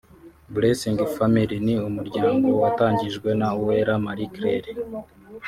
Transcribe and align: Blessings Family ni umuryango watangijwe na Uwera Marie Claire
Blessings 0.53 1.09
Family 1.17 1.57
ni 1.65 1.75
umuryango 1.89 2.47
watangijwe 2.61 3.29
na 3.39 3.47
Uwera 3.61 3.93
Marie 4.05 4.31
Claire 4.35 4.71